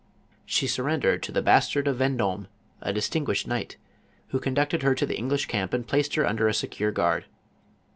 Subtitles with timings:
[0.47, 2.47] She surrendered to the bastard of Ven dorne,
[2.81, 3.77] a distinguished knight,
[4.29, 7.25] who conducted her to the English camp and placed her under a secure guard.